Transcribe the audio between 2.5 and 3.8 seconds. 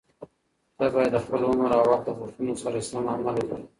سره سم عمل وکړې.